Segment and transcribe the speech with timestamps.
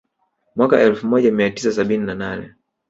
[0.55, 2.53] Mwaka elfu moja mia tisa sabini na nane